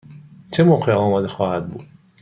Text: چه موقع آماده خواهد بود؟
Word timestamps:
چه 0.51 0.63
موقع 0.63 0.93
آماده 0.93 1.27
خواهد 1.27 1.67
بود؟ 1.67 1.83